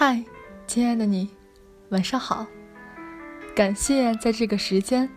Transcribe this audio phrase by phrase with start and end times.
[0.00, 0.22] 嗨，
[0.68, 1.28] 亲爱的你，
[1.88, 2.46] 晚上好。
[3.52, 5.10] 感谢在这个时间，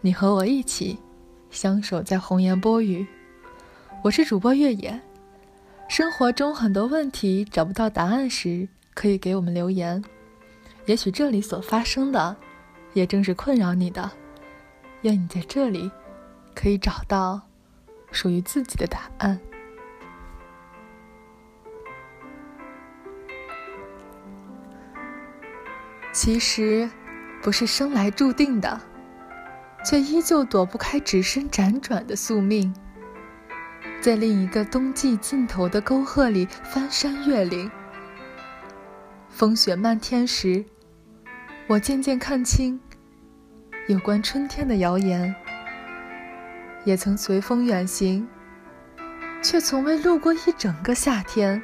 [0.00, 0.96] 你和我一起
[1.50, 3.04] 相守在红颜波语。
[4.00, 5.02] 我是主播月野。
[5.88, 10.00] 生活中很多问题找不到答案时，可以给我们留言。
[10.86, 12.36] 也许这里所发生的，
[12.92, 14.08] 也正是困扰你的。
[15.00, 15.90] 愿你在这里
[16.54, 17.40] 可以找到
[18.12, 19.36] 属于自己的答案。
[26.12, 26.90] 其实，
[27.40, 28.78] 不是生来注定的，
[29.82, 32.72] 却依旧躲不开只身辗转的宿命。
[34.00, 37.70] 在另一个冬季尽头的沟壑里翻山越岭，
[39.30, 40.64] 风雪漫天时，
[41.66, 42.78] 我渐渐看清
[43.88, 45.34] 有关春天的谣言。
[46.84, 48.28] 也曾随风远行，
[49.40, 51.62] 却从未路过一整个夏天。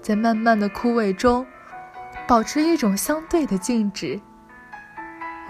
[0.00, 1.46] 在漫漫的枯萎中。
[2.32, 4.18] 保持一种相对的静止，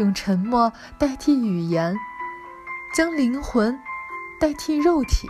[0.00, 1.96] 用沉默代替语言，
[2.92, 3.78] 将灵魂
[4.40, 5.28] 代替肉体。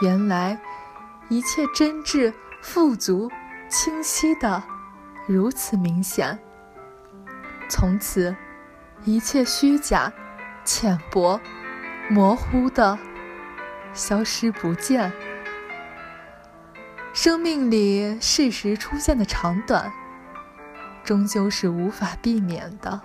[0.00, 0.56] 原来，
[1.28, 3.28] 一切真挚、富足、
[3.68, 4.62] 清晰的
[5.26, 6.38] 如此明显。
[7.68, 8.36] 从此，
[9.04, 10.12] 一切虚假、
[10.64, 11.40] 浅薄、
[12.08, 12.96] 模糊的
[13.92, 15.12] 消失不见。
[17.12, 19.92] 生命里适时出现的长短，
[21.04, 22.98] 终究是无法避免的。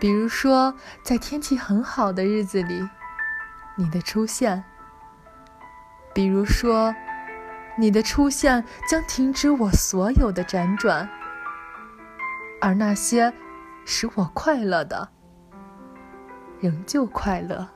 [0.00, 2.88] 比如说，在天气很好的日子里，
[3.76, 4.62] 你的出现；
[6.14, 6.94] 比如说，
[7.76, 11.06] 你的出现将停止我所有的辗转，
[12.62, 13.30] 而那些
[13.84, 15.10] 使我快乐的，
[16.60, 17.75] 仍旧快乐。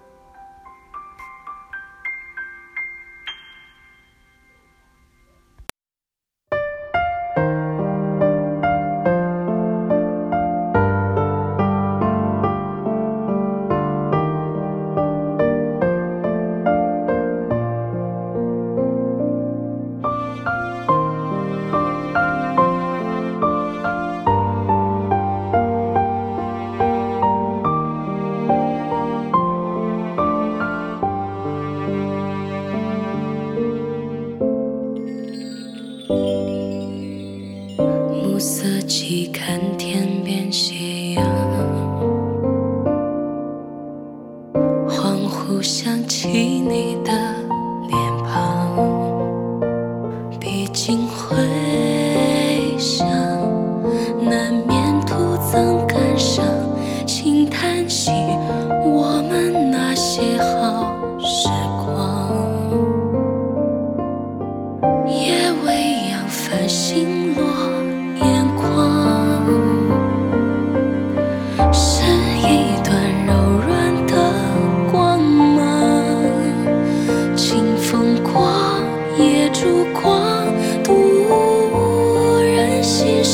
[45.60, 47.39] 我想起你的。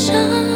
[0.06, 0.55] 想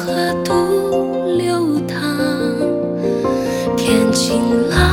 [0.00, 2.00] 河渡流淌。
[3.76, 4.89] 天晴朗，